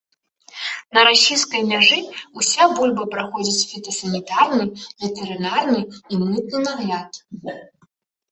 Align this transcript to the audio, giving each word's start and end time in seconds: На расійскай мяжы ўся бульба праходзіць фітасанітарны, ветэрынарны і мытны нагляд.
На 0.97 1.01
расійскай 1.09 1.61
мяжы 1.71 1.97
ўся 2.39 2.63
бульба 2.79 3.03
праходзіць 3.13 3.67
фітасанітарны, 3.73 4.65
ветэрынарны 5.03 5.81
і 5.91 6.21
мытны 6.25 6.59
нагляд. 6.67 7.11